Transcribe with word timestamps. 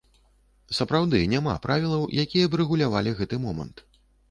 Сапраўды, 0.77 1.19
няма 1.35 1.53
правілаў, 1.67 2.07
якія 2.25 2.45
б 2.55 2.59
рэгулявалі 2.63 3.17
гэты 3.23 3.43
момант. 3.47 3.89